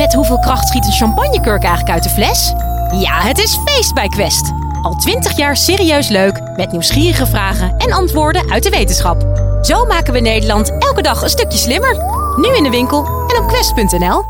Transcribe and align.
Met 0.00 0.14
hoeveel 0.14 0.38
kracht 0.38 0.68
schiet 0.68 0.86
een 0.86 0.92
champagnekurk 0.92 1.62
eigenlijk 1.62 1.90
uit 1.94 2.02
de 2.02 2.08
fles? 2.08 2.52
Ja, 3.00 3.20
het 3.20 3.38
is 3.38 3.58
feest 3.64 3.94
bij 3.94 4.08
Quest. 4.08 4.52
Al 4.82 4.94
twintig 4.94 5.36
jaar 5.36 5.56
serieus 5.56 6.08
leuk, 6.08 6.40
met 6.56 6.72
nieuwsgierige 6.72 7.26
vragen 7.26 7.76
en 7.76 7.92
antwoorden 7.92 8.50
uit 8.50 8.62
de 8.62 8.70
wetenschap. 8.70 9.22
Zo 9.62 9.84
maken 9.84 10.12
we 10.12 10.20
Nederland 10.20 10.70
elke 10.78 11.02
dag 11.02 11.22
een 11.22 11.28
stukje 11.28 11.58
slimmer. 11.58 11.96
Nu 12.36 12.56
in 12.56 12.62
de 12.62 12.70
winkel 12.70 13.04
en 13.06 13.42
op 13.42 13.48
quest.nl. 13.48 14.24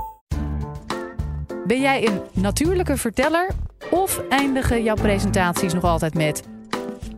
Ben 1.66 1.80
jij 1.80 2.07
een 2.07 2.21
natuurlijke 2.32 2.96
verteller 2.96 3.50
of 3.91 4.21
eindigen 4.29 4.82
jouw 4.82 4.96
presentaties 4.96 5.73
nog 5.73 5.84
altijd 5.84 6.14
met... 6.14 6.43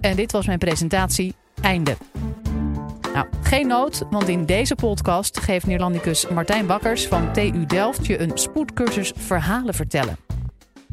En 0.00 0.16
dit 0.16 0.32
was 0.32 0.46
mijn 0.46 0.59
presentatie, 0.59 1.34
einde. 1.62 1.96
Nou, 3.15 3.27
geen 3.43 3.67
nood, 3.67 4.03
want 4.11 4.29
in 4.29 4.47
deze 4.47 4.75
podcast 4.75 5.41
geeft 5.41 5.67
Neerlandicus 5.67 6.29
Martijn 6.29 6.67
Bakkers 6.67 7.07
van 7.07 7.33
TU 7.33 7.67
Delft 7.67 8.07
je 8.07 8.19
een 8.19 8.39
spoedcursus 8.39 9.12
verhalen 9.17 9.75
vertellen. 9.75 10.16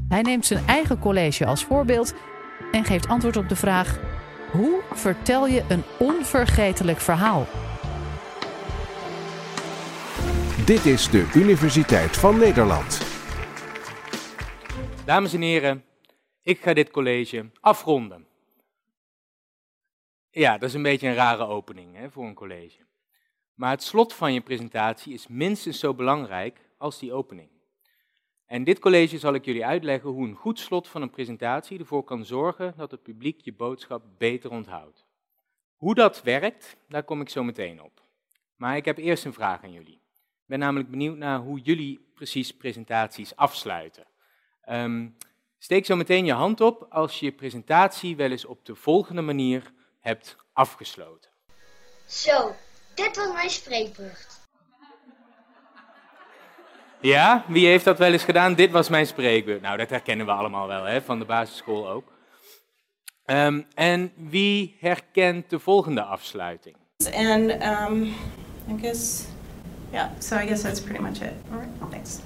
Hij 0.08 0.22
neemt 0.22 0.46
zijn 0.46 0.66
eigen 0.68 1.00
college 1.00 1.46
als 1.46 1.66
voorbeeld 1.66 2.13
en 2.72 2.86
geeft 2.86 3.08
antwoord 3.08 3.38
op 3.38 3.50
de 3.50 3.55
vraag: 3.55 4.00
hoe 4.52 4.82
vertel 4.91 5.48
je 5.48 5.63
een 5.68 5.84
onvergetelijk 6.00 7.00
verhaal? 7.00 7.48
Dit 10.66 10.86
is 10.86 11.10
de 11.10 11.32
Universiteit 11.36 12.18
van 12.18 12.38
Nederland. 12.38 13.02
Dames 15.05 15.34
en 15.34 15.41
heren, 15.41 15.84
ik 16.44 16.60
ga 16.62 16.74
dit 16.74 16.91
college 16.91 17.52
afronden. 17.62 18.29
Ja, 20.32 20.58
dat 20.58 20.70
is 20.70 20.76
een 20.76 20.82
beetje 20.82 21.08
een 21.08 21.14
rare 21.14 21.46
opening 21.46 21.96
hè, 21.96 22.12
voor 22.12 22.26
een 22.26 22.34
college. 22.34 22.80
Maar 23.54 23.72
het 23.72 23.84
slot 23.84 24.14
van 24.14 24.34
je 24.34 24.42
presentatie 24.42 25.14
is 25.14 25.28
minstens 25.28 25.80
zo 25.80 25.94
belangrijk 25.94 26.70
als 26.78 27.00
die 27.00 27.14
opening. 27.14 27.50
En 28.46 28.64
dit 28.64 28.80
college 28.80 29.18
zal 29.18 29.34
ik 29.34 29.46
jullie 29.46 29.66
uitleggen 29.66 30.10
hoe 30.10 30.28
een 30.28 30.36
goed 30.36 30.60
slot 30.60 30.88
van 30.88 31.02
een 31.02 31.10
presentatie 31.10 31.80
ervoor 31.80 32.04
kan 32.04 32.26
zorgen 32.26 32.74
dat 32.77 32.91
het 32.91 33.04
publiek 33.04 33.41
je 33.41 33.54
boodschap 33.54 34.04
beter 34.18 34.52
onthoudt. 34.52 35.05
Hoe 35.76 35.96
dat 35.96 36.21
werkt, 36.21 36.77
daar 36.88 37.04
kom 37.04 37.21
ik 37.21 37.30
zo 37.30 37.43
meteen 37.43 37.82
op. 37.82 38.02
Maar 38.55 38.76
ik 38.76 38.86
heb 38.86 38.98
eerst 38.98 39.26
een 39.26 39.34
vraag 39.34 39.64
aan 39.64 39.71
jullie. 39.71 40.02
Ik 40.21 40.46
ben 40.46 40.60
namelijk 40.60 40.90
benieuwd 40.90 41.18
naar 41.18 41.40
hoe 41.40 41.60
jullie 41.60 41.99
precies 42.14 42.58
presentaties 42.58 43.36
afsluiten. 43.36 44.08
Um, 44.70 45.16
steek 45.58 45.86
zo 45.86 45.96
meteen 45.96 46.26
je 46.26 46.34
hand 46.34 46.62
op 46.62 46.86
als 46.90 47.20
je 47.20 47.32
presentatie 47.32 48.16
wel 48.16 48.32
eens 48.32 48.46
op 48.46 48.66
de 48.66 48.76
volgende 48.76 49.21
manier 49.21 49.74
hebt 50.00 50.36
afgesloten. 50.54 51.32
Zo, 52.08 52.55
dit 52.94 53.16
was 53.16 53.34
mijn 53.34 53.50
spreekbeurt. 53.50 54.38
Ja, 57.02 57.44
wie 57.48 57.68
heeft 57.68 57.86
dat 57.86 57.98
wel 57.98 58.12
eens 58.12 58.24
gedaan? 58.24 58.54
Dit 58.54 58.72
was 58.72 58.90
mijn 58.90 59.05
spreekbeurt. 59.08 59.62
Nou, 59.62 59.77
dat 59.77 59.90
herkennen 59.90 60.26
we 60.26 60.32
allemaal 60.32 60.68
wel, 60.68 60.84
hè, 60.84 61.02
van 61.02 61.20
de 61.20 61.26
basisschool 61.26 61.90
ook. 61.90 62.12
Um, 63.26 63.68
en 63.74 64.12
wie 64.16 64.78
herkent 64.80 65.50
de 65.50 65.59
volgende 65.59 66.03
afsluiting? 66.03 66.75
And 67.14 67.52
um, 67.64 68.03
I 68.68 68.78
guess, 68.81 69.25
yeah, 69.92 70.09
so 70.20 70.36
I 70.36 70.47
guess 70.47 70.62
that's 70.62 70.81
pretty 70.81 71.02
much 71.02 71.22
it. 71.22 71.34
All 71.52 71.58
right, 71.58 71.92
thanks. 71.92 72.20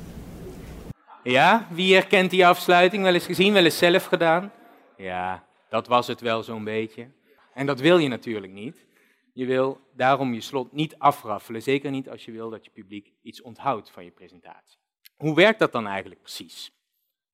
Ja, 1.23 1.67
wie 1.69 1.93
herkent 1.93 2.29
die 2.29 2.47
afsluiting? 2.47 3.03
Wel 3.03 3.13
eens 3.13 3.25
gezien, 3.25 3.53
wel 3.53 3.63
eens 3.63 3.77
zelf 3.77 4.05
gedaan? 4.05 4.51
Ja, 4.97 5.43
dat 5.69 5.87
was 5.87 6.07
het 6.07 6.21
wel 6.21 6.43
zo'n 6.43 6.63
beetje. 6.63 7.07
En 7.53 7.65
dat 7.65 7.79
wil 7.79 7.97
je 7.97 8.07
natuurlijk 8.07 8.53
niet. 8.53 8.85
Je 9.33 9.45
wil 9.45 9.79
daarom 9.95 10.33
je 10.33 10.41
slot 10.41 10.71
niet 10.71 10.97
afraffelen, 10.97 11.61
zeker 11.61 11.91
niet 11.91 12.09
als 12.09 12.25
je 12.25 12.31
wil 12.31 12.49
dat 12.49 12.65
je 12.65 12.71
publiek 12.71 13.13
iets 13.21 13.41
onthoudt 13.41 13.91
van 13.91 14.03
je 14.03 14.11
presentatie. 14.11 14.79
Hoe 15.15 15.35
werkt 15.35 15.59
dat 15.59 15.71
dan 15.71 15.87
eigenlijk 15.87 16.21
precies? 16.21 16.71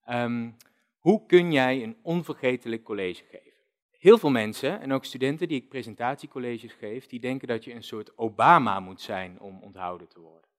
Um, 0.10 0.58
hoe 1.00 1.26
kun 1.26 1.52
jij 1.52 1.84
een 1.84 1.98
onvergetelijk 2.02 2.84
college 2.84 3.24
geven? 3.24 3.58
Heel 4.00 4.18
veel 4.18 4.30
mensen, 4.30 4.82
en 4.82 4.94
ook 4.94 5.06
studenten 5.06 5.48
die 5.48 5.62
ik 5.62 5.70
presentatiecolleges 5.70 6.74
geef, 6.74 7.06
die 7.06 7.20
denken 7.20 7.48
dat 7.48 7.64
je 7.64 7.74
een 7.74 7.84
soort 7.84 8.18
Obama 8.18 8.80
moet 8.80 9.02
zijn 9.02 9.40
om 9.40 9.62
onthouden 9.62 10.08
te 10.08 10.20
worden. 10.20 10.50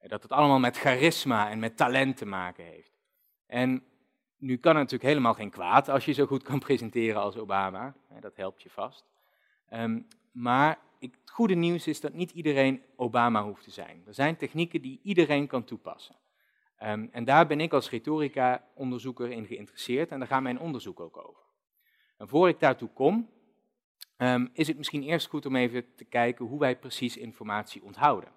Dat 0.00 0.22
het 0.22 0.32
allemaal 0.32 0.58
met 0.58 0.76
charisma 0.76 1.50
en 1.50 1.58
met 1.58 1.76
talent 1.76 2.16
te 2.16 2.26
maken 2.26 2.64
heeft. 2.64 2.92
En 3.46 3.84
nu 4.36 4.56
kan 4.56 4.72
het 4.72 4.82
natuurlijk 4.82 5.10
helemaal 5.10 5.34
geen 5.34 5.50
kwaad 5.50 5.88
als 5.88 6.04
je 6.04 6.12
zo 6.12 6.26
goed 6.26 6.42
kan 6.42 6.58
presenteren 6.68 7.20
als 7.20 7.36
Obama. 7.36 7.94
Dat 8.20 8.36
helpt 8.36 8.62
je 8.62 8.70
vast. 8.70 9.04
Um, 9.72 10.06
maar 10.32 10.78
ik, 10.98 11.16
het 11.20 11.30
goede 11.30 11.54
nieuws 11.54 11.86
is 11.86 12.00
dat 12.00 12.12
niet 12.12 12.30
iedereen 12.30 12.82
Obama 12.96 13.44
hoeft 13.44 13.64
te 13.64 13.70
zijn. 13.70 14.02
Er 14.06 14.14
zijn 14.14 14.36
technieken 14.36 14.82
die 14.82 15.00
iedereen 15.02 15.46
kan 15.46 15.64
toepassen. 15.64 16.16
Um, 16.82 17.08
en 17.12 17.24
daar 17.24 17.46
ben 17.46 17.60
ik 17.60 17.72
als 17.72 17.90
retorica-onderzoeker 17.90 19.30
in 19.30 19.46
geïnteresseerd 19.46 20.10
en 20.10 20.18
daar 20.18 20.28
gaat 20.28 20.42
mijn 20.42 20.60
onderzoek 20.60 21.00
ook 21.00 21.16
over. 21.16 21.42
En 22.16 22.28
voor 22.28 22.48
ik 22.48 22.60
daartoe 22.60 22.88
kom, 22.88 23.30
um, 24.16 24.50
is 24.52 24.66
het 24.66 24.76
misschien 24.76 25.02
eerst 25.02 25.28
goed 25.28 25.46
om 25.46 25.56
even 25.56 25.94
te 25.94 26.04
kijken 26.04 26.46
hoe 26.46 26.58
wij 26.58 26.78
precies 26.78 27.16
informatie 27.16 27.82
onthouden. 27.82 28.30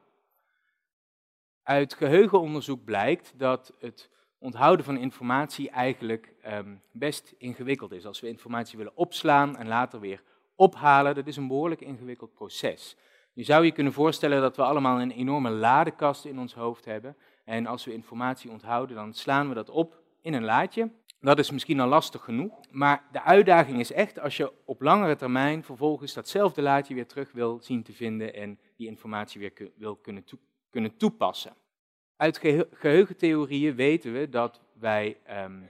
Uit 1.64 1.94
geheugenonderzoek 1.94 2.84
blijkt 2.84 3.34
dat 3.40 3.74
het 3.80 4.10
onthouden 4.38 4.86
van 4.86 4.98
informatie 4.98 5.70
eigenlijk 5.70 6.34
best 6.92 7.34
ingewikkeld 7.38 7.92
is. 7.92 8.06
Als 8.06 8.20
we 8.20 8.28
informatie 8.28 8.78
willen 8.78 8.96
opslaan 8.96 9.58
en 9.58 9.68
later 9.68 10.00
weer 10.00 10.24
ophalen, 10.60 11.16
dat 11.16 11.28
is 11.28 11.38
een 11.38 11.48
behoorlijk 11.48 11.82
ingewikkeld 11.82 12.34
proces. 12.34 12.96
Je 13.34 13.44
zou 13.44 13.66
je 13.66 13.72
kunnen 13.72 13.94
voorstellen 13.94 14.42
dat 14.42 14.56
we 14.56 14.64
allemaal 14.64 15.02
een 15.02 15.12
enorme 15.12 15.50
ladekast 15.50 16.26
in 16.26 16.40
ons 16.40 16.54
hoofd 16.54 16.86
hebben. 16.86 17.16
En 17.46 17.66
als 17.66 17.86
we 17.86 17.94
informatie 17.94 18.52
onthouden, 18.52 18.96
dan 18.96 19.14
slaan 19.14 19.48
we 19.48 19.54
dat 19.54 19.70
op 19.70 20.02
in 20.22 20.34
een 20.34 20.44
laadje. 20.44 20.92
Dat 21.22 21.40
is 21.40 21.52
misschien 21.52 21.80
al 21.80 21.88
lastig 21.88 22.24
genoeg, 22.24 22.60
maar 22.72 23.04
de 23.12 23.24
uitdaging 23.24 23.80
is 23.80 23.92
echt 23.92 24.20
als 24.20 24.38
je 24.38 24.52
op 24.66 24.82
langere 24.82 25.16
termijn 25.16 25.64
vervolgens 25.64 26.14
datzelfde 26.14 26.62
laadje 26.62 26.94
weer 26.94 27.08
terug 27.08 27.32
wil 27.32 27.60
zien 27.62 27.84
te 27.84 27.94
vinden 27.94 28.34
en 28.34 28.60
die 28.78 28.88
informatie 28.88 29.40
weer 29.40 29.72
wil 29.76 29.96
kunnen, 30.72 30.98
toepassen. 30.98 31.54
Uit 32.16 32.38
geheugentheorieën 32.72 33.76
weten 33.76 34.14
we 34.14 34.30
dat 34.30 34.62
wij 34.74 35.18
um, 35.44 35.70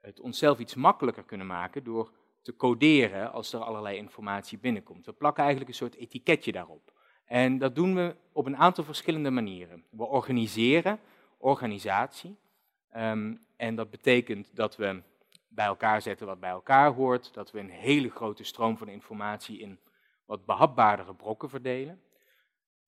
het 0.00 0.20
onszelf 0.20 0.58
iets 0.58 0.74
makkelijker 0.74 1.24
kunnen 1.24 1.46
maken 1.46 1.84
door 1.84 2.12
te 2.42 2.56
coderen 2.56 3.32
als 3.32 3.52
er 3.52 3.60
allerlei 3.60 3.96
informatie 3.96 4.58
binnenkomt. 4.58 5.06
We 5.06 5.12
plakken 5.12 5.42
eigenlijk 5.42 5.72
een 5.72 5.78
soort 5.78 5.96
etiketje 5.96 6.52
daarop. 6.52 6.92
En 7.24 7.58
dat 7.58 7.74
doen 7.74 7.94
we 7.94 8.16
op 8.32 8.46
een 8.46 8.56
aantal 8.56 8.84
verschillende 8.84 9.30
manieren. 9.30 9.84
We 9.90 10.04
organiseren 10.04 11.00
organisatie. 11.38 12.36
Um, 12.96 13.40
en 13.56 13.74
dat 13.74 13.90
betekent 13.90 14.56
dat 14.56 14.76
we 14.76 15.02
bij 15.48 15.66
elkaar 15.66 16.02
zetten 16.02 16.26
wat 16.26 16.40
bij 16.40 16.50
elkaar 16.50 16.92
hoort. 16.92 17.34
Dat 17.34 17.50
we 17.50 17.58
een 17.58 17.70
hele 17.70 18.10
grote 18.10 18.44
stroom 18.44 18.76
van 18.76 18.88
informatie 18.88 19.58
in 19.58 19.78
wat 20.24 20.44
behapbaardere 20.44 21.14
brokken 21.14 21.48
verdelen. 21.48 22.00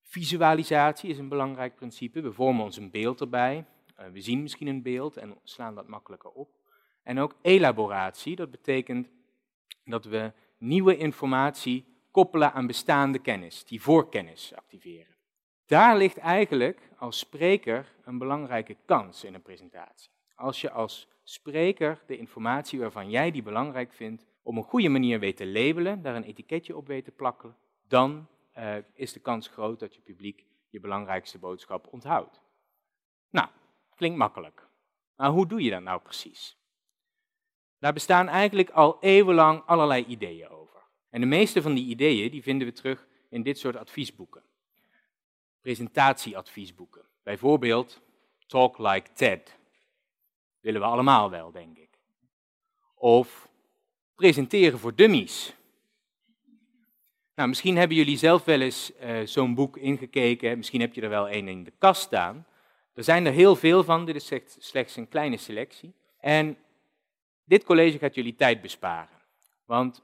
Visualisatie 0.03 1.11
is 1.11 1.19
een 1.19 1.29
belangrijk 1.29 1.75
principe. 1.75 2.21
We 2.21 2.33
vormen 2.33 2.65
ons 2.65 2.77
een 2.77 2.91
beeld 2.91 3.21
erbij. 3.21 3.65
Uh, 4.01 4.07
we 4.07 4.21
zien 4.21 4.43
misschien 4.43 4.67
een 4.67 4.83
beeld 4.83 5.17
en 5.17 5.39
slaan 5.43 5.75
dat 5.75 5.89
makkelijker 5.89 6.31
op. 6.31 6.49
En 7.03 7.19
ook 7.19 7.35
elaboratie, 7.43 8.37
dat 8.37 8.51
betekent 8.51 9.09
dat 9.85 10.05
we 10.05 10.33
nieuwe 10.59 10.97
informatie 10.97 11.85
koppelen 12.11 12.53
aan 12.53 12.67
bestaande 12.67 13.19
kennis, 13.19 13.65
die 13.65 13.83
voorkennis 13.83 14.55
activeren. 14.55 15.17
Daar 15.67 15.97
ligt 15.97 16.17
eigenlijk 16.17 16.91
als 16.99 17.19
spreker 17.19 17.95
een 18.05 18.19
belangrijke 18.19 18.77
kans 18.85 19.25
in 19.25 19.35
een 19.35 19.43
presentatie. 19.43 20.11
Als 20.35 20.61
je 20.61 20.71
als 20.71 21.09
spreker 21.23 22.03
de 22.07 22.17
informatie 22.17 22.81
waarvan 22.81 23.11
jij 23.11 23.31
die 23.31 23.43
belangrijk 23.43 23.93
vindt, 23.93 24.27
op 24.43 24.57
een 24.57 24.63
goede 24.63 24.89
manier 24.89 25.19
weet 25.21 25.37
te 25.37 25.47
labelen, 25.47 26.03
daar 26.03 26.15
een 26.15 26.25
etiketje 26.25 26.77
op 26.77 26.87
weet 26.87 27.05
te 27.05 27.11
plakken, 27.11 27.57
dan 27.89 28.27
uh, 28.59 28.77
is 28.95 29.13
de 29.13 29.21
kans 29.21 29.49
groot 29.49 29.81
dat 29.81 29.95
je 29.95 30.01
publiek 30.01 30.45
je 30.69 30.81
belangrijkste 30.81 31.39
boodschap 31.39 31.87
onthoudt. 31.91 32.41
Nou, 33.31 33.49
klinkt 33.95 34.19
makkelijk. 34.19 34.69
Maar 35.17 35.31
hoe 35.31 35.47
doe 35.47 35.63
je 35.63 35.71
dat 35.71 35.83
nou 35.83 36.01
precies? 36.01 36.57
Daar 37.83 37.93
bestaan 37.93 38.29
eigenlijk 38.29 38.71
al 38.71 38.97
eeuwenlang 39.01 39.63
allerlei 39.67 40.05
ideeën 40.05 40.49
over. 40.49 40.83
En 41.11 41.21
de 41.21 41.27
meeste 41.27 41.63
van 41.63 41.75
die 41.75 41.87
ideeën 41.87 42.31
die 42.31 42.43
vinden 42.43 42.67
we 42.67 42.73
terug 42.73 43.07
in 43.31 43.43
dit 43.43 43.59
soort 43.59 43.77
adviesboeken. 43.77 44.43
Presentatieadviesboeken. 45.61 47.03
Bijvoorbeeld 47.23 48.01
Talk 48.47 48.79
Like 48.79 49.13
TED. 49.13 49.59
Willen 50.61 50.81
we 50.81 50.87
allemaal 50.87 51.31
wel, 51.31 51.53
denk 51.53 51.79
ik. 51.79 51.89
Of 52.95 53.49
presenteren 54.15 54.79
voor 54.79 54.95
dummies. 54.95 55.55
Nou, 57.35 57.49
misschien 57.49 57.77
hebben 57.77 57.97
jullie 57.97 58.19
zelf 58.19 58.45
wel 58.45 58.61
eens 58.61 58.93
uh, 59.01 59.27
zo'n 59.27 59.55
boek 59.55 59.77
ingekeken. 59.77 60.57
Misschien 60.57 60.81
heb 60.81 60.95
je 60.95 61.01
er 61.01 61.09
wel 61.09 61.31
een 61.31 61.49
in 61.49 61.65
de 61.65 61.73
kast 61.79 62.03
staan. 62.03 62.47
Er 62.95 63.05
zijn 63.05 63.27
er 63.27 63.33
heel 63.33 63.57
veel 63.57 63.85
van, 63.85 64.05
dit 64.05 64.17
is 64.17 64.33
slechts 64.59 64.97
een 64.97 65.09
kleine 65.09 65.37
selectie. 65.37 65.95
En 66.19 66.57
dit 67.45 67.65
college 67.65 67.99
gaat 67.99 68.15
jullie 68.15 68.35
tijd 68.35 68.61
besparen. 68.61 69.21
Want 69.65 70.03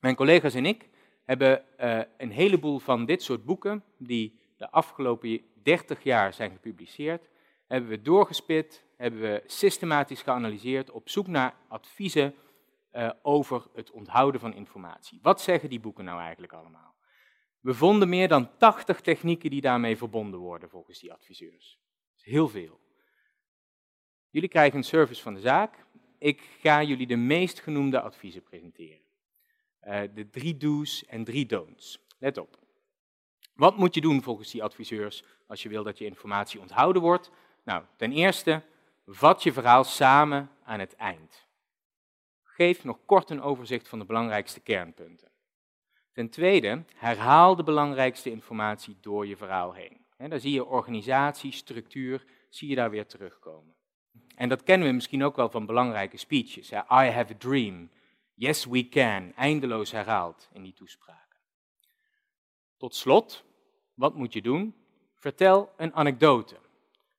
mijn 0.00 0.14
collega's 0.14 0.54
en 0.54 0.66
ik 0.66 0.88
hebben 1.24 1.64
uh, 1.80 2.00
een 2.16 2.30
heleboel 2.30 2.78
van 2.78 3.04
dit 3.04 3.22
soort 3.22 3.44
boeken, 3.44 3.84
die 3.98 4.38
de 4.56 4.70
afgelopen 4.70 5.40
30 5.62 6.02
jaar 6.02 6.32
zijn 6.32 6.50
gepubliceerd, 6.50 7.28
hebben 7.66 7.90
we 7.90 8.02
doorgespit, 8.02 8.84
hebben 8.96 9.20
we 9.20 9.42
systematisch 9.46 10.22
geanalyseerd 10.22 10.90
op 10.90 11.08
zoek 11.08 11.26
naar 11.26 11.54
adviezen 11.68 12.34
uh, 12.92 13.10
over 13.22 13.66
het 13.74 13.90
onthouden 13.90 14.40
van 14.40 14.54
informatie. 14.54 15.18
Wat 15.22 15.40
zeggen 15.40 15.68
die 15.68 15.80
boeken 15.80 16.04
nou 16.04 16.20
eigenlijk 16.20 16.52
allemaal? 16.52 16.94
We 17.60 17.74
vonden 17.74 18.08
meer 18.08 18.28
dan 18.28 18.56
80 18.56 19.00
technieken 19.00 19.50
die 19.50 19.60
daarmee 19.60 19.96
verbonden 19.96 20.40
worden 20.40 20.68
volgens 20.68 20.98
die 20.98 21.12
adviseurs. 21.12 21.78
Is 22.16 22.24
heel 22.24 22.48
veel. 22.48 22.80
Jullie 24.30 24.48
krijgen 24.48 24.78
een 24.78 24.84
service 24.84 25.22
van 25.22 25.34
de 25.34 25.40
zaak. 25.40 25.85
Ik 26.26 26.42
ga 26.60 26.82
jullie 26.82 27.06
de 27.06 27.16
meest 27.16 27.60
genoemde 27.60 28.00
adviezen 28.00 28.42
presenteren. 28.42 29.00
Uh, 29.86 30.00
de 30.14 30.30
drie 30.30 30.56
do's 30.56 31.04
en 31.04 31.24
drie 31.24 31.46
don'ts. 31.46 31.98
Let 32.18 32.38
op. 32.38 32.58
Wat 33.54 33.76
moet 33.76 33.94
je 33.94 34.00
doen 34.00 34.22
volgens 34.22 34.50
die 34.50 34.62
adviseurs 34.62 35.24
als 35.46 35.62
je 35.62 35.68
wil 35.68 35.82
dat 35.82 35.98
je 35.98 36.04
informatie 36.04 36.60
onthouden 36.60 37.02
wordt? 37.02 37.30
Nou, 37.64 37.84
ten 37.96 38.12
eerste, 38.12 38.62
vat 39.06 39.42
je 39.42 39.52
verhaal 39.52 39.84
samen 39.84 40.50
aan 40.64 40.80
het 40.80 40.96
eind. 40.96 41.46
Geef 42.42 42.84
nog 42.84 42.98
kort 43.04 43.30
een 43.30 43.42
overzicht 43.42 43.88
van 43.88 43.98
de 43.98 44.04
belangrijkste 44.04 44.60
kernpunten. 44.60 45.30
Ten 46.12 46.30
tweede, 46.30 46.84
herhaal 46.94 47.56
de 47.56 47.62
belangrijkste 47.62 48.30
informatie 48.30 48.96
door 49.00 49.26
je 49.26 49.36
verhaal 49.36 49.72
heen. 49.72 50.04
He, 50.16 50.28
daar 50.28 50.40
zie 50.40 50.52
je 50.52 50.64
organisatie, 50.64 51.52
structuur, 51.52 52.24
zie 52.48 52.68
je 52.68 52.74
daar 52.74 52.90
weer 52.90 53.06
terugkomen. 53.06 53.75
En 54.36 54.48
dat 54.48 54.62
kennen 54.62 54.88
we 54.88 54.94
misschien 54.94 55.24
ook 55.24 55.36
wel 55.36 55.50
van 55.50 55.66
belangrijke 55.66 56.16
speeches. 56.16 56.70
I 56.72 57.10
have 57.10 57.32
a 57.32 57.36
dream. 57.38 57.90
Yes, 58.34 58.64
we 58.64 58.88
can. 58.88 59.32
Eindeloos 59.34 59.90
herhaald 59.90 60.48
in 60.52 60.62
die 60.62 60.72
toespraken. 60.72 61.38
Tot 62.76 62.94
slot, 62.94 63.44
wat 63.94 64.14
moet 64.14 64.32
je 64.32 64.42
doen? 64.42 64.74
Vertel 65.14 65.72
een 65.76 65.94
anekdote. 65.94 66.56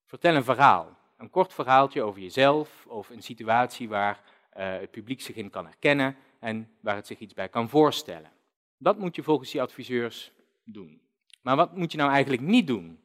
Vertel 0.06 0.36
een 0.36 0.44
verhaal. 0.44 0.98
Een 1.18 1.30
kort 1.30 1.54
verhaaltje 1.54 2.02
over 2.02 2.22
jezelf 2.22 2.86
of 2.88 3.10
een 3.10 3.24
situatie 3.24 3.90
waar 3.90 4.22
uh, 4.58 4.80
het 4.80 4.92
publiek 4.92 5.22
zich 5.22 5.36
in 5.36 5.50
kan 5.50 5.66
herkennen 5.66 6.16
en 6.40 6.69
waar 6.80 6.96
het 6.96 7.08
zich 7.08 7.19
iets 7.19 7.34
bij 7.34 7.50
kan 7.50 7.69
voorstellen. 7.69 8.31
Dat 8.78 8.98
moet 8.98 9.16
je 9.16 9.24
volgens 9.24 9.52
die 9.52 9.62
adviseurs 9.62 10.31
doen. 10.64 11.02
Maar 11.42 11.56
wat 11.56 11.75
moet 11.75 11.92
je 11.92 11.98
nou 11.98 12.12
eigenlijk 12.12 12.42
niet 12.42 12.68
doen? 12.68 13.00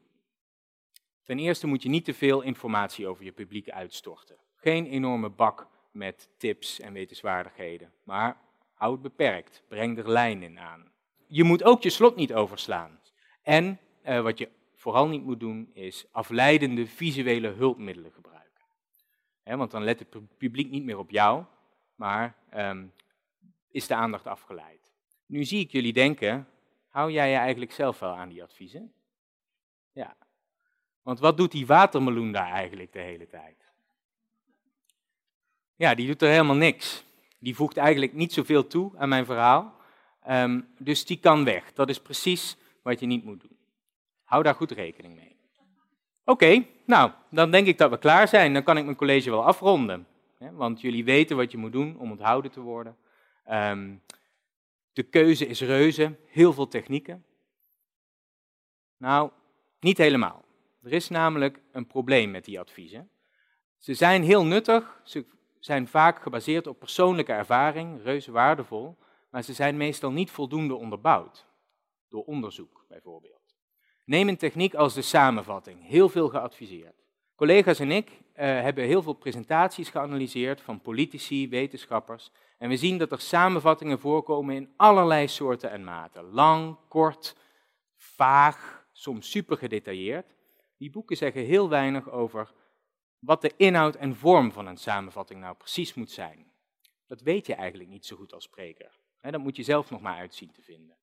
Ten 1.24 1.38
eerste 1.38 1.66
moet 1.66 1.82
je 1.82 1.88
niet 1.88 2.04
te 2.04 2.14
veel 2.14 2.40
informatie 2.40 3.06
over 3.06 3.24
je 3.24 3.32
publiek 3.32 3.70
uitstorten. 3.70 4.36
Geen 4.54 4.86
enorme 4.86 5.30
bak 5.30 5.68
met 5.90 6.28
tips 6.36 6.80
en 6.80 6.92
wetenswaardigheden, 6.92 7.92
maar 8.04 8.40
hou 8.74 8.92
het 8.92 9.02
beperkt, 9.02 9.62
breng 9.68 9.98
er 9.98 10.10
lijnen 10.10 10.58
aan. 10.58 10.92
Je 11.26 11.44
moet 11.44 11.64
ook 11.64 11.82
je 11.82 11.90
slot 11.90 12.16
niet 12.16 12.34
overslaan. 12.34 13.00
En 13.42 13.78
uh, 14.04 14.20
wat 14.20 14.38
je 14.38 14.48
vooral 14.74 15.08
niet 15.08 15.24
moet 15.24 15.40
doen, 15.40 15.70
is 15.72 16.06
afleidende 16.10 16.86
visuele 16.86 17.48
hulpmiddelen 17.48 18.12
gebruiken. 18.12 18.64
want 19.44 19.70
dan 19.70 19.84
let 19.84 19.98
het 19.98 20.36
publiek 20.38 20.70
niet 20.70 20.84
meer 20.84 20.98
op 20.98 21.10
jou, 21.10 21.44
maar 21.94 22.36
um, 22.54 22.92
is 23.70 23.86
de 23.86 23.94
aandacht 23.94 24.26
afgeleid. 24.26 24.92
Nu 25.26 25.44
zie 25.44 25.60
ik 25.60 25.70
jullie 25.70 25.92
denken, 25.92 26.48
hou 26.88 27.12
jij 27.12 27.30
je 27.30 27.36
eigenlijk 27.36 27.72
zelf 27.72 27.98
wel 27.98 28.16
aan 28.16 28.28
die 28.28 28.42
adviezen? 28.42 28.92
Ja. 29.92 30.16
Want 31.02 31.18
wat 31.18 31.36
doet 31.36 31.50
die 31.52 31.66
watermeloen 31.66 32.32
daar 32.32 32.50
eigenlijk 32.50 32.92
de 32.92 32.98
hele 32.98 33.26
tijd? 33.26 33.56
Ja, 35.76 35.94
die 35.94 36.06
doet 36.06 36.22
er 36.22 36.28
helemaal 36.28 36.56
niks. 36.56 37.04
Die 37.38 37.54
voegt 37.54 37.76
eigenlijk 37.76 38.12
niet 38.12 38.32
zoveel 38.32 38.66
toe 38.66 38.92
aan 38.96 39.08
mijn 39.08 39.24
verhaal. 39.24 39.80
Um, 40.28 40.68
dus 40.78 41.06
die 41.06 41.18
kan 41.18 41.44
weg. 41.44 41.72
Dat 41.72 41.88
is 41.88 42.00
precies 42.00 42.56
wat 42.82 43.00
je 43.00 43.06
niet 43.06 43.24
moet 43.24 43.40
doen. 43.40 43.56
Hou 44.24 44.42
daar 44.42 44.54
goed 44.54 44.70
rekening 44.70 45.14
mee. 45.14 45.36
Oké, 46.24 46.66
nou, 46.86 47.10
dan 47.30 47.50
denk 47.50 47.66
ik 47.66 47.78
dat 47.78 47.90
we 47.90 47.98
klaar 47.98 48.28
zijn. 48.28 48.52
Dan 48.52 48.62
kan 48.62 48.76
ik 48.76 48.84
mijn 48.84 48.96
college 48.96 49.30
wel 49.30 49.44
afronden. 49.44 50.06
Want 50.38 50.80
jullie 50.80 51.04
weten 51.04 51.36
wat 51.36 51.50
je 51.50 51.58
moet 51.58 51.72
doen 51.72 51.98
om 51.98 52.10
onthouden 52.10 52.50
te 52.50 52.60
worden. 52.60 52.96
Um, 53.50 54.02
de 54.92 55.02
keuze 55.02 55.46
is 55.46 55.60
reuze, 55.60 56.16
heel 56.26 56.52
veel 56.52 56.68
technieken. 56.68 57.24
Nou, 58.96 59.30
niet 59.80 59.98
helemaal. 59.98 60.41
Er 60.82 60.92
is 60.92 61.08
namelijk 61.08 61.60
een 61.72 61.86
probleem 61.86 62.30
met 62.30 62.44
die 62.44 62.60
adviezen. 62.60 63.10
Ze 63.78 63.94
zijn 63.94 64.22
heel 64.22 64.44
nuttig, 64.44 65.00
ze 65.04 65.26
zijn 65.58 65.88
vaak 65.88 66.22
gebaseerd 66.22 66.66
op 66.66 66.78
persoonlijke 66.78 67.32
ervaring, 67.32 68.02
reuze 68.02 68.30
waardevol, 68.30 68.96
maar 69.30 69.42
ze 69.42 69.52
zijn 69.52 69.76
meestal 69.76 70.12
niet 70.12 70.30
voldoende 70.30 70.74
onderbouwd. 70.74 71.46
Door 72.08 72.24
onderzoek 72.24 72.84
bijvoorbeeld. 72.88 73.54
Neem 74.04 74.28
een 74.28 74.36
techniek 74.36 74.74
als 74.74 74.94
de 74.94 75.02
samenvatting, 75.02 75.86
heel 75.86 76.08
veel 76.08 76.28
geadviseerd. 76.28 77.04
Collega's 77.36 77.78
en 77.78 77.90
ik 77.90 78.10
uh, 78.10 78.20
hebben 78.34 78.84
heel 78.84 79.02
veel 79.02 79.12
presentaties 79.12 79.88
geanalyseerd 79.88 80.60
van 80.60 80.80
politici, 80.80 81.48
wetenschappers. 81.48 82.30
En 82.58 82.68
we 82.68 82.76
zien 82.76 82.98
dat 82.98 83.12
er 83.12 83.20
samenvattingen 83.20 83.98
voorkomen 83.98 84.54
in 84.54 84.72
allerlei 84.76 85.28
soorten 85.28 85.70
en 85.70 85.84
maten. 85.84 86.24
Lang, 86.24 86.76
kort, 86.88 87.36
vaag, 87.96 88.86
soms 88.92 89.30
super 89.30 89.56
gedetailleerd. 89.56 90.34
Die 90.82 90.90
boeken 90.90 91.16
zeggen 91.16 91.44
heel 91.44 91.68
weinig 91.68 92.10
over 92.10 92.52
wat 93.18 93.42
de 93.42 93.52
inhoud 93.56 93.94
en 93.94 94.16
vorm 94.16 94.52
van 94.52 94.66
een 94.66 94.76
samenvatting 94.76 95.40
nou 95.40 95.56
precies 95.56 95.94
moet 95.94 96.10
zijn. 96.10 96.52
Dat 97.06 97.20
weet 97.20 97.46
je 97.46 97.54
eigenlijk 97.54 97.90
niet 97.90 98.06
zo 98.06 98.16
goed 98.16 98.32
als 98.32 98.44
spreker. 98.44 98.98
dat 99.20 99.40
moet 99.40 99.56
je 99.56 99.62
zelf 99.62 99.90
nog 99.90 100.00
maar 100.00 100.16
uitzien 100.16 100.52
te 100.52 100.62
vinden. 100.62 100.96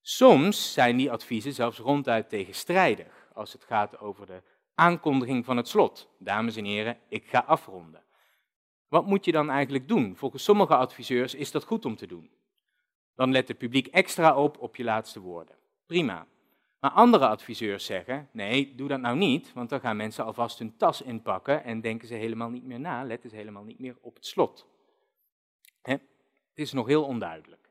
Soms 0.00 0.72
zijn 0.72 0.96
die 0.96 1.10
adviezen 1.10 1.52
zelfs 1.52 1.78
ronduit 1.78 2.28
tegenstrijdig 2.28 3.28
als 3.34 3.52
het 3.52 3.64
gaat 3.64 3.98
over 3.98 4.26
de 4.26 4.42
aankondiging 4.74 5.44
van 5.44 5.56
het 5.56 5.68
slot. 5.68 6.08
Dames 6.18 6.56
en 6.56 6.64
heren, 6.64 6.98
ik 7.08 7.28
ga 7.28 7.38
afronden. 7.38 8.04
Wat 8.88 9.06
moet 9.06 9.24
je 9.24 9.32
dan 9.32 9.50
eigenlijk 9.50 9.88
doen? 9.88 10.16
Volgens 10.16 10.44
sommige 10.44 10.76
adviseurs 10.76 11.34
is 11.34 11.50
dat 11.50 11.64
goed 11.64 11.84
om 11.84 11.96
te 11.96 12.06
doen. 12.06 12.30
Dan 13.14 13.32
let 13.32 13.48
het 13.48 13.58
publiek 13.58 13.86
extra 13.86 14.36
op 14.36 14.58
op 14.58 14.76
je 14.76 14.84
laatste 14.84 15.20
woorden. 15.20 15.56
Prima. 15.86 16.26
Maar 16.80 16.90
andere 16.90 17.26
adviseurs 17.26 17.84
zeggen, 17.84 18.28
nee, 18.32 18.74
doe 18.74 18.88
dat 18.88 19.00
nou 19.00 19.16
niet, 19.16 19.52
want 19.52 19.68
dan 19.68 19.80
gaan 19.80 19.96
mensen 19.96 20.24
alvast 20.24 20.58
hun 20.58 20.76
tas 20.76 21.02
inpakken 21.02 21.64
en 21.64 21.80
denken 21.80 22.08
ze 22.08 22.14
helemaal 22.14 22.50
niet 22.50 22.64
meer 22.64 22.80
na, 22.80 23.04
letten 23.04 23.30
ze 23.30 23.36
helemaal 23.36 23.64
niet 23.64 23.78
meer 23.78 23.96
op 24.00 24.14
het 24.14 24.26
slot. 24.26 24.66
Het 25.82 26.00
is 26.54 26.72
nog 26.72 26.86
heel 26.86 27.04
onduidelijk. 27.04 27.70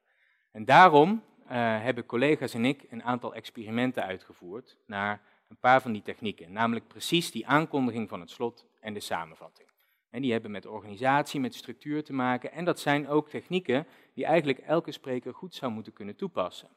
En 0.52 0.66
daarom 0.66 1.24
uh, 1.44 1.50
hebben 1.82 2.06
collega's 2.06 2.54
en 2.54 2.66
ik 2.66 2.86
een 2.90 3.04
aantal 3.04 3.36
experimenten 3.36 4.04
uitgevoerd 4.04 4.78
naar 4.86 5.22
een 5.48 5.58
paar 5.58 5.82
van 5.82 5.92
die 5.92 6.02
technieken, 6.02 6.52
namelijk 6.52 6.88
precies 6.88 7.32
die 7.32 7.48
aankondiging 7.48 8.10
van 8.10 8.20
het 8.20 8.30
slot 8.30 8.66
en 8.80 8.94
de 8.94 9.00
samenvatting. 9.00 9.70
En 10.10 10.22
die 10.22 10.32
hebben 10.32 10.52
met 10.52 10.66
organisatie, 10.66 11.40
met 11.40 11.56
structuur 11.56 12.04
te 12.04 12.14
maken 12.14 12.52
en 12.52 12.66
dat 12.66 12.80
zijn 12.80 13.08
ook 13.08 13.30
technieken 13.30 13.88
die 14.14 14.26
eigenlijk 14.26 14.60
elke 14.60 14.92
spreker 14.92 15.34
goed 15.34 15.56
zou 15.56 15.72
moeten 15.72 15.94
kunnen 15.94 16.16
toepassen. 16.16 16.70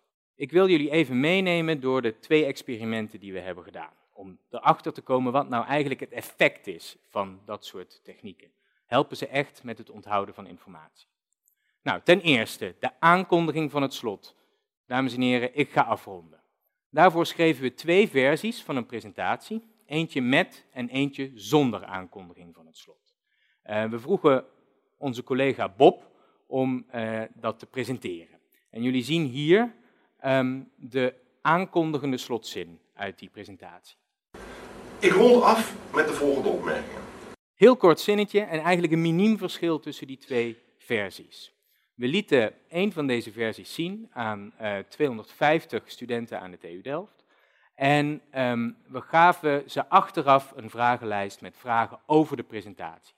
Ik 0.42 0.50
wil 0.50 0.68
jullie 0.68 0.90
even 0.90 1.20
meenemen 1.20 1.80
door 1.80 2.02
de 2.02 2.18
twee 2.18 2.44
experimenten 2.44 3.20
die 3.20 3.32
we 3.32 3.38
hebben 3.38 3.64
gedaan, 3.64 3.92
om 4.12 4.38
erachter 4.50 4.92
te 4.92 5.00
komen 5.00 5.32
wat 5.32 5.48
nou 5.48 5.66
eigenlijk 5.66 6.00
het 6.00 6.12
effect 6.12 6.66
is 6.66 6.96
van 7.08 7.40
dat 7.44 7.64
soort 7.64 8.00
technieken. 8.04 8.50
Helpen 8.86 9.16
ze 9.16 9.26
echt 9.26 9.62
met 9.64 9.78
het 9.78 9.90
onthouden 9.90 10.34
van 10.34 10.46
informatie? 10.46 11.08
Nou, 11.82 12.00
ten 12.04 12.20
eerste 12.20 12.74
de 12.80 13.00
aankondiging 13.00 13.70
van 13.70 13.82
het 13.82 13.94
slot. 13.94 14.36
Dames 14.86 15.14
en 15.14 15.20
heren, 15.20 15.56
ik 15.56 15.70
ga 15.70 15.82
afronden. 15.82 16.42
Daarvoor 16.90 17.26
schreven 17.26 17.62
we 17.62 17.74
twee 17.74 18.08
versies 18.08 18.62
van 18.62 18.76
een 18.76 18.86
presentatie. 18.86 19.62
Eentje 19.86 20.20
met 20.20 20.66
en 20.72 20.88
eentje 20.88 21.30
zonder 21.34 21.84
aankondiging 21.84 22.54
van 22.54 22.66
het 22.66 22.76
slot. 22.76 23.14
Uh, 23.66 23.84
we 23.84 23.98
vroegen 23.98 24.44
onze 24.98 25.22
collega 25.22 25.68
Bob 25.68 26.10
om 26.46 26.86
uh, 26.94 27.22
dat 27.34 27.58
te 27.58 27.66
presenteren. 27.66 28.40
En 28.70 28.82
jullie 28.82 29.02
zien 29.02 29.24
hier 29.24 29.80
um, 30.26 30.70
de 30.76 31.14
aankondigende 31.42 32.16
slotzin 32.16 32.80
uit 32.94 33.18
die 33.18 33.28
presentatie. 33.28 33.96
Ik 34.98 35.12
rond 35.12 35.42
af 35.42 35.74
met 35.94 36.06
de 36.06 36.12
volgende 36.12 36.48
opmerkingen. 36.48 37.02
Heel 37.54 37.76
kort 37.76 38.00
zinnetje 38.00 38.40
en 38.40 38.60
eigenlijk 38.60 38.92
een 38.92 39.00
miniem 39.00 39.38
verschil 39.38 39.80
tussen 39.80 40.06
die 40.06 40.18
twee 40.18 40.58
versies. 40.78 41.52
We 41.94 42.06
lieten 42.06 42.54
een 42.68 42.92
van 42.92 43.06
deze 43.06 43.32
versies 43.32 43.74
zien 43.74 44.08
aan 44.12 44.52
uh, 44.60 44.78
eh, 44.78 44.84
250 44.86 45.82
studenten 45.90 46.40
aan 46.40 46.50
de 46.50 46.58
TU 46.58 46.80
Delft. 46.80 47.24
En 47.74 48.22
um, 48.34 48.76
we 48.88 49.00
gaven 49.00 49.70
ze 49.70 49.88
achteraf 49.88 50.52
een 50.56 50.70
vragenlijst 50.70 51.40
met 51.40 51.56
vragen 51.56 52.00
over 52.06 52.36
de 52.36 52.42
presentatie. 52.42 53.14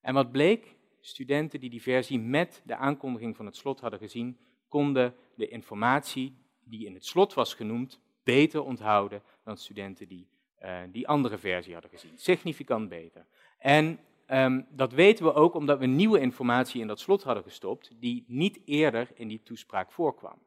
En 0.00 0.14
wat 0.14 0.32
bleek? 0.32 0.76
Studenten 1.00 1.60
die 1.60 1.70
die 1.70 1.82
versie 1.82 2.18
met 2.18 2.62
de 2.64 2.76
aankondiging 2.76 3.36
van 3.36 3.46
het 3.46 3.56
slot 3.56 3.80
hadden 3.80 3.98
gezien, 3.98 4.38
konden 4.72 5.14
de 5.34 5.48
informatie 5.48 6.36
die 6.64 6.86
in 6.86 6.94
het 6.94 7.06
slot 7.06 7.34
was 7.34 7.54
genoemd 7.54 8.00
beter 8.24 8.62
onthouden 8.62 9.22
dan 9.44 9.56
studenten 9.56 10.08
die 10.08 10.26
uh, 10.62 10.78
die 10.92 11.08
andere 11.08 11.38
versie 11.38 11.72
hadden 11.72 11.90
gezien. 11.90 12.18
Significant 12.18 12.88
beter. 12.88 13.26
En 13.58 13.98
Um, 14.32 14.66
dat 14.70 14.92
weten 14.92 15.24
we 15.24 15.32
ook 15.32 15.54
omdat 15.54 15.78
we 15.78 15.86
nieuwe 15.86 16.20
informatie 16.20 16.80
in 16.80 16.86
dat 16.86 17.00
slot 17.00 17.22
hadden 17.22 17.42
gestopt 17.42 17.90
die 18.00 18.24
niet 18.26 18.60
eerder 18.64 19.08
in 19.14 19.28
die 19.28 19.42
toespraak 19.42 19.92
voorkwam. 19.92 20.38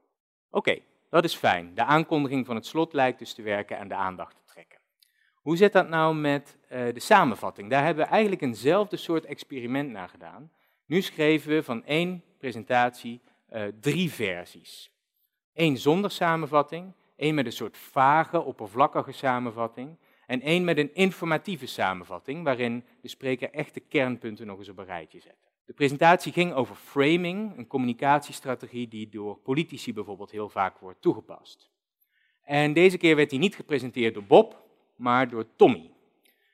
Oké, 0.50 0.79
dat 1.10 1.24
is 1.24 1.36
fijn. 1.36 1.75
De 1.75 1.84
aankondiging 1.84 2.46
van 2.46 2.55
het 2.55 2.65
slot 2.65 2.94
lijkt 2.94 3.20
dus 3.20 3.34
te 3.34 3.41
werken 3.41 3.77
en 3.77 3.88
de 3.88 3.94
aandacht 3.94 4.36
te 4.36 4.44
trekken. 4.53 4.79
Hoe 5.36 5.58
zit 5.58 5.74
dat 5.74 5.89
nou 5.89 6.15
met 6.15 6.58
uh, 6.63 6.70
de 6.94 7.00
samenvatting? 7.00 7.70
Daar 7.70 7.84
hebben 7.84 8.05
we 8.05 8.12
eigenlijk 8.12 8.41
eenzelfde 8.41 8.98
soort 8.98 9.25
experiment 9.25 9.91
naar 9.91 10.10
gedaan. 10.10 10.51
Nu 10.86 11.01
schreven 11.01 11.50
we 11.51 11.63
van 11.63 11.86
één 11.86 12.24
presentatie 12.38 13.22
uh, 13.54 13.64
drie 13.80 14.12
versies. 14.12 14.92
Eén 15.54 15.78
zonder 15.78 16.12
samenvatting, 16.12 16.94
één 17.16 17.36
met 17.36 17.46
een 17.46 17.52
soort 17.52 17.78
vage, 17.78 18.44
oppervlakkige 18.44 19.12
samenvatting 19.12 19.98
en 20.25 20.42
één 20.42 20.64
met 20.64 20.78
een 20.78 20.94
informatieve 20.94 21.66
samenvatting, 21.66 22.44
waarin 22.44 22.86
de 23.02 23.08
spreker 23.08 23.52
echt 23.52 23.74
de 23.74 23.80
kernpunten 23.80 24.48
nog 24.48 24.58
eens 24.58 24.70
op 24.70 24.78
een 24.78 24.86
rijtje 24.86 25.20
zet. 25.20 25.52
De 25.66 25.74
presentatie 25.74 26.32
ging 26.32 26.54
over 26.54 26.75
framing, 26.75 27.58
een 27.58 27.68
communicatiestrategie 27.68 28.88
die 28.88 29.10
door 29.10 29.38
politici 29.38 29.94
bijvoorbeeld 29.94 30.32
heel 30.32 30.50
vaak 30.50 30.78
wordt 30.78 31.02
toegepast. 31.02 31.70
En 32.42 32.74
deze 32.74 32.98
keer 32.98 33.16
werd 33.16 33.32
hij 33.32 33.40
niet 33.40 33.56
gepresenteerd 33.56 34.14
door 34.14 34.24
Bob, 34.24 34.64
maar 34.96 35.30
door 35.30 35.56
Tommy. 35.56 35.92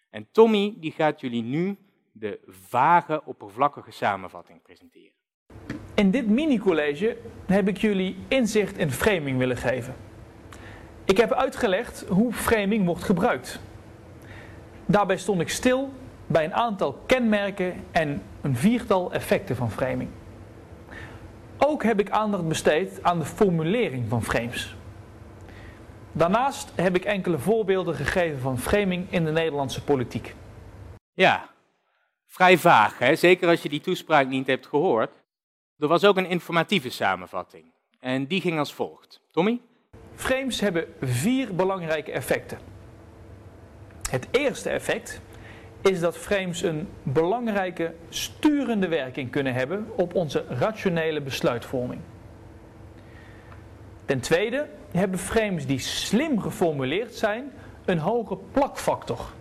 En 0.09 0.27
Tommy 0.31 0.75
die 0.77 0.91
gaat 0.91 1.21
jullie 1.21 1.43
nu 1.43 1.77
de 2.11 2.39
vage, 2.45 3.25
oppervlakkige 3.25 3.91
samenvatting 3.91 4.61
presenteren. 4.61 5.20
In 6.01 6.11
dit 6.11 6.27
mini-college 6.27 7.17
heb 7.45 7.67
ik 7.67 7.77
jullie 7.77 8.15
inzicht 8.27 8.77
in 8.77 8.91
framing 8.91 9.37
willen 9.37 9.57
geven. 9.57 9.95
Ik 11.03 11.17
heb 11.17 11.33
uitgelegd 11.33 12.05
hoe 12.07 12.33
framing 12.33 12.85
wordt 12.85 13.03
gebruikt. 13.03 13.59
Daarbij 14.85 15.17
stond 15.17 15.41
ik 15.41 15.49
stil 15.49 15.93
bij 16.27 16.43
een 16.43 16.53
aantal 16.53 16.93
kenmerken 17.05 17.73
en 17.91 18.21
een 18.41 18.55
viertal 18.55 19.13
effecten 19.13 19.55
van 19.55 19.71
framing. 19.71 20.09
Ook 21.57 21.83
heb 21.83 21.99
ik 21.99 22.09
aandacht 22.09 22.47
besteed 22.47 23.03
aan 23.03 23.19
de 23.19 23.25
formulering 23.25 24.09
van 24.09 24.23
frames. 24.23 24.75
Daarnaast 26.11 26.71
heb 26.75 26.95
ik 26.95 27.05
enkele 27.05 27.39
voorbeelden 27.39 27.95
gegeven 27.95 28.39
van 28.39 28.59
framing 28.59 29.05
in 29.09 29.25
de 29.25 29.31
Nederlandse 29.31 29.83
politiek. 29.83 30.35
Ja, 31.13 31.49
vrij 32.27 32.57
vaag, 32.57 32.97
hè? 32.97 33.15
zeker 33.15 33.49
als 33.49 33.61
je 33.61 33.69
die 33.69 33.81
toespraak 33.81 34.27
niet 34.27 34.47
hebt 34.47 34.67
gehoord. 34.67 35.20
Er 35.81 35.87
was 35.87 36.05
ook 36.05 36.17
een 36.17 36.29
informatieve 36.29 36.89
samenvatting 36.89 37.65
en 37.99 38.25
die 38.25 38.41
ging 38.41 38.59
als 38.59 38.73
volgt. 38.73 39.21
Tommy? 39.31 39.59
Frames 40.15 40.59
hebben 40.59 40.85
vier 41.01 41.55
belangrijke 41.55 42.11
effecten. 42.11 42.59
Het 44.09 44.27
eerste 44.31 44.69
effect 44.69 45.21
is 45.81 45.99
dat 45.99 46.17
frames 46.17 46.61
een 46.61 46.87
belangrijke 47.03 47.93
sturende 48.09 48.87
werking 48.87 49.31
kunnen 49.31 49.53
hebben 49.53 49.87
op 49.95 50.15
onze 50.15 50.45
rationele 50.49 51.21
besluitvorming. 51.21 52.01
Ten 54.05 54.19
tweede 54.19 54.69
hebben 54.91 55.19
frames 55.19 55.65
die 55.65 55.79
slim 55.79 56.41
geformuleerd 56.41 57.15
zijn 57.15 57.51
een 57.85 57.99
hoge 57.99 58.37
plakfactor, 58.51 59.33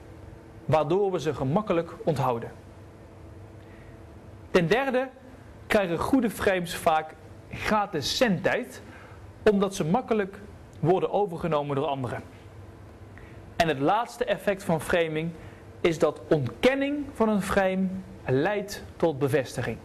waardoor 0.65 1.13
we 1.13 1.21
ze 1.21 1.35
gemakkelijk 1.35 1.95
onthouden. 2.05 2.53
Ten 4.51 4.67
derde 4.67 5.09
krijgen 5.71 5.99
goede 5.99 6.31
frames 6.31 6.75
vaak 6.77 7.15
gratis 7.51 8.17
zendtijd, 8.17 8.83
omdat 9.51 9.75
ze 9.75 9.85
makkelijk 9.85 10.41
worden 10.81 11.11
overgenomen 11.11 11.77
door 11.77 11.87
anderen. 11.87 12.23
En 13.57 13.69
het 13.69 13.79
laatste 13.79 14.25
effect 14.25 14.65
van 14.65 14.81
framing 14.81 15.31
is 15.81 15.99
dat 15.99 16.21
ontkenning 16.29 17.07
van 17.13 17.29
een 17.29 17.43
frame 17.43 17.89
leidt 18.27 18.85
tot 18.97 19.19
bevestiging. 19.19 19.79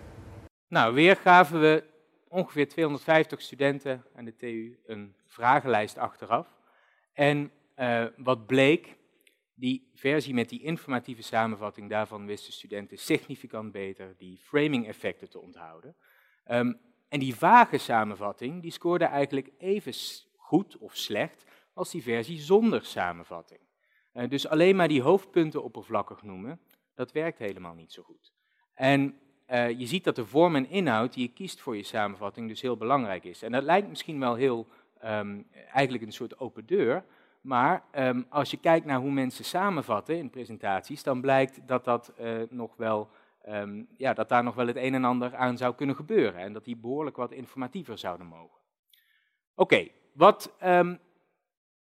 Nou, 0.67 0.93
weer 0.93 1.15
gaven 1.15 1.61
we 1.61 1.83
ongeveer 2.27 2.69
250 2.69 3.41
studenten 3.41 4.03
aan 4.15 4.25
de 4.25 4.35
TU 4.35 4.77
een 4.85 5.15
vragenlijst 5.25 5.97
achteraf. 5.97 6.47
En 7.13 7.51
uh, 7.79 8.05
wat 8.17 8.45
bleek, 8.45 8.95
die 9.55 9.89
versie 9.93 10.33
met 10.33 10.49
die 10.49 10.61
informatieve 10.61 11.21
samenvatting, 11.21 11.89
daarvan 11.89 12.25
wisten 12.25 12.53
studenten 12.53 12.97
significant 12.97 13.71
beter 13.71 14.15
die 14.17 14.37
framing 14.37 14.87
effecten 14.87 15.29
te 15.29 15.39
onthouden. 15.39 15.95
Um, 16.51 16.79
en 17.07 17.19
die 17.19 17.35
vage 17.35 17.77
samenvatting, 17.77 18.61
die 18.61 18.71
scoorde 18.71 19.05
eigenlijk 19.05 19.51
even 19.57 19.93
goed 20.35 20.77
of 20.77 20.95
slecht 20.95 21.45
als 21.73 21.91
die 21.91 22.03
versie 22.03 22.39
zonder 22.39 22.85
samenvatting. 22.85 23.59
Uh, 24.13 24.29
dus 24.29 24.47
alleen 24.47 24.75
maar 24.75 24.87
die 24.87 25.01
hoofdpunten 25.01 25.63
oppervlakkig 25.63 26.23
noemen, 26.23 26.59
dat 26.93 27.11
werkt 27.11 27.37
helemaal 27.37 27.73
niet 27.73 27.91
zo 27.91 28.03
goed. 28.03 28.33
En 28.73 29.19
uh, 29.49 29.69
je 29.69 29.85
ziet 29.85 30.03
dat 30.03 30.15
de 30.15 30.25
vorm 30.25 30.55
en 30.55 30.69
inhoud 30.69 31.13
die 31.13 31.27
je 31.27 31.33
kiest 31.33 31.59
voor 31.61 31.75
je 31.75 31.83
samenvatting 31.83 32.47
dus 32.47 32.61
heel 32.61 32.77
belangrijk 32.77 33.23
is. 33.23 33.41
En 33.41 33.51
dat 33.51 33.63
lijkt 33.63 33.89
misschien 33.89 34.19
wel 34.19 34.35
heel, 34.35 34.67
um, 35.03 35.47
eigenlijk 35.51 36.03
een 36.03 36.11
soort 36.11 36.39
open 36.39 36.65
deur, 36.65 37.05
maar 37.45 37.83
um, 37.95 38.25
als 38.29 38.51
je 38.51 38.57
kijkt 38.57 38.85
naar 38.85 38.99
hoe 38.99 39.11
mensen 39.11 39.45
samenvatten 39.45 40.17
in 40.17 40.29
presentaties, 40.29 41.03
dan 41.03 41.21
blijkt 41.21 41.67
dat, 41.67 41.85
dat, 41.85 42.13
uh, 42.19 42.41
nog 42.49 42.75
wel, 42.75 43.09
um, 43.47 43.87
ja, 43.97 44.13
dat 44.13 44.29
daar 44.29 44.43
nog 44.43 44.55
wel 44.55 44.67
het 44.67 44.75
een 44.75 44.93
en 44.93 45.03
ander 45.03 45.35
aan 45.35 45.57
zou 45.57 45.75
kunnen 45.75 45.95
gebeuren 45.95 46.39
en 46.39 46.53
dat 46.53 46.65
die 46.65 46.77
behoorlijk 46.77 47.15
wat 47.15 47.31
informatiever 47.31 47.97
zouden 47.97 48.27
mogen. 48.27 48.59
Oké, 49.55 49.87
wat 50.13 50.53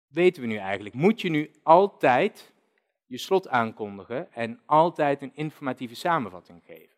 weten 0.07 0.41
we 0.41 0.47
nu 0.47 0.55
eigenlijk? 0.55 0.95
Moet 0.95 1.21
je 1.21 1.29
nu 1.29 1.51
altijd 1.63 2.53
je 3.05 3.17
slot 3.17 3.47
aankondigen 3.47 4.33
en 4.33 4.59
altijd 4.65 5.21
een 5.21 5.35
informatieve 5.35 5.95
samenvatting 5.95 6.63
geven? 6.65 6.95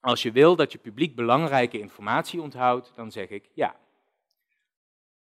Als 0.00 0.22
je 0.22 0.32
wil 0.32 0.56
dat 0.56 0.72
je 0.72 0.78
publiek 0.78 1.14
belangrijke 1.14 1.78
informatie 1.78 2.40
onthoudt, 2.40 2.92
dan 2.94 3.10
zeg 3.12 3.28
ik 3.28 3.50
ja. 3.54 3.76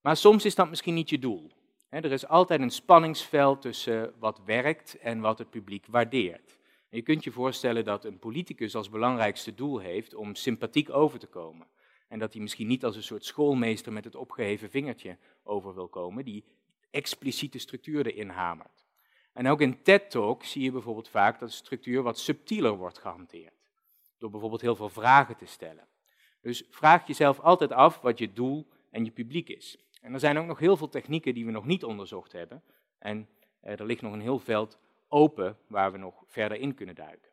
Maar 0.01 0.17
soms 0.17 0.45
is 0.45 0.55
dat 0.55 0.69
misschien 0.69 0.93
niet 0.93 1.09
je 1.09 1.19
doel. 1.19 1.51
Er 1.91 2.11
is 2.11 2.27
altijd 2.27 2.61
een 2.61 2.69
spanningsveld 2.69 3.61
tussen 3.61 4.13
wat 4.19 4.41
werkt 4.45 4.97
en 4.99 5.19
wat 5.19 5.37
het 5.37 5.49
publiek 5.49 5.85
waardeert. 5.87 6.59
je 6.89 7.01
kunt 7.01 7.23
je 7.23 7.31
voorstellen 7.31 7.85
dat 7.85 8.05
een 8.05 8.19
politicus 8.19 8.75
als 8.75 8.89
belangrijkste 8.89 9.55
doel 9.55 9.79
heeft 9.79 10.13
om 10.13 10.35
sympathiek 10.35 10.89
over 10.89 11.19
te 11.19 11.27
komen. 11.27 11.67
En 12.07 12.19
dat 12.19 12.33
hij 12.33 12.41
misschien 12.41 12.67
niet 12.67 12.85
als 12.85 12.95
een 12.95 13.03
soort 13.03 13.25
schoolmeester 13.25 13.93
met 13.93 14.03
het 14.03 14.15
opgeheven 14.15 14.69
vingertje 14.69 15.17
over 15.43 15.73
wil 15.73 15.87
komen, 15.87 16.25
die 16.25 16.43
expliciete 16.89 17.59
structuur 17.59 18.05
erin 18.05 18.29
hamert. 18.29 18.85
En 19.33 19.47
ook 19.47 19.61
in 19.61 19.81
TED-talk 19.81 20.43
zie 20.43 20.63
je 20.63 20.71
bijvoorbeeld 20.71 21.09
vaak 21.09 21.39
dat 21.39 21.49
de 21.49 21.55
structuur 21.55 22.01
wat 22.01 22.19
subtieler 22.19 22.75
wordt 22.75 22.97
gehanteerd. 22.97 23.53
Door 24.17 24.29
bijvoorbeeld 24.29 24.61
heel 24.61 24.75
veel 24.75 24.89
vragen 24.89 25.37
te 25.37 25.45
stellen. 25.45 25.87
Dus 26.41 26.63
vraag 26.69 27.07
jezelf 27.07 27.39
altijd 27.39 27.71
af 27.71 28.01
wat 28.01 28.19
je 28.19 28.33
doel 28.33 28.67
en 28.89 29.05
je 29.05 29.11
publiek 29.11 29.49
is. 29.49 29.77
En 30.01 30.13
er 30.13 30.19
zijn 30.19 30.37
ook 30.37 30.45
nog 30.45 30.59
heel 30.59 30.77
veel 30.77 30.89
technieken 30.89 31.33
die 31.33 31.45
we 31.45 31.51
nog 31.51 31.65
niet 31.65 31.83
onderzocht 31.83 32.31
hebben. 32.31 32.63
En 32.97 33.29
eh, 33.59 33.79
er 33.79 33.85
ligt 33.85 34.01
nog 34.01 34.13
een 34.13 34.21
heel 34.21 34.39
veld 34.39 34.79
open 35.07 35.57
waar 35.67 35.91
we 35.91 35.97
nog 35.97 36.23
verder 36.27 36.57
in 36.57 36.73
kunnen 36.73 36.95
duiken. 36.95 37.29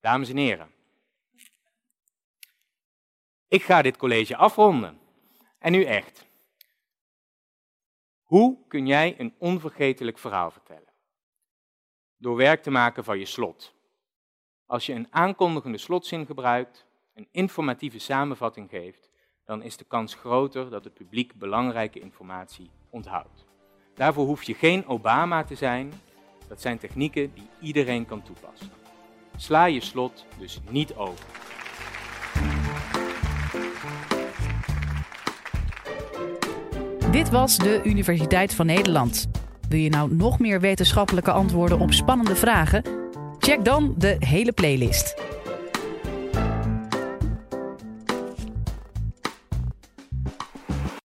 Dames 0.00 0.28
en 0.28 0.36
heren, 0.36 0.70
ik 3.48 3.62
ga 3.62 3.82
dit 3.82 3.96
college 3.96 4.36
afronden. 4.36 4.98
En 5.58 5.72
nu 5.72 5.84
echt. 5.84 6.26
Hoe 8.22 8.66
kun 8.68 8.86
jij 8.86 9.20
een 9.20 9.34
onvergetelijk 9.38 10.18
verhaal 10.18 10.50
vertellen? 10.50 10.92
Door 12.16 12.36
werk 12.36 12.62
te 12.62 12.70
maken 12.70 13.04
van 13.04 13.18
je 13.18 13.24
slot. 13.24 13.74
Als 14.66 14.86
je 14.86 14.92
een 14.92 15.06
aankondigende 15.10 15.78
slotzin 15.78 16.26
gebruikt, 16.26 16.86
een 17.14 17.28
informatieve 17.30 17.98
samenvatting 17.98 18.70
geeft, 18.70 19.10
dan 19.46 19.62
is 19.62 19.76
de 19.76 19.84
kans 19.84 20.14
groter 20.14 20.70
dat 20.70 20.84
het 20.84 20.94
publiek 20.94 21.34
belangrijke 21.34 22.00
informatie 22.00 22.70
onthoudt. 22.90 23.44
Daarvoor 23.94 24.26
hoef 24.26 24.42
je 24.42 24.54
geen 24.54 24.86
Obama 24.86 25.44
te 25.44 25.54
zijn, 25.54 25.92
dat 26.48 26.60
zijn 26.60 26.78
technieken 26.78 27.30
die 27.34 27.48
iedereen 27.60 28.06
kan 28.06 28.22
toepassen. 28.22 28.70
Sla 29.36 29.64
je 29.64 29.80
slot 29.80 30.26
dus 30.38 30.60
niet 30.70 30.94
over. 30.94 31.24
Dit 37.10 37.30
was 37.30 37.58
de 37.58 37.80
Universiteit 37.84 38.54
van 38.54 38.66
Nederland. 38.66 39.28
Wil 39.68 39.78
je 39.78 39.88
nou 39.88 40.14
nog 40.14 40.38
meer 40.38 40.60
wetenschappelijke 40.60 41.30
antwoorden 41.30 41.78
op 41.78 41.92
spannende 41.92 42.36
vragen? 42.36 42.82
Check 43.38 43.64
dan 43.64 43.94
de 43.98 44.16
hele 44.18 44.52
playlist. 44.52 45.23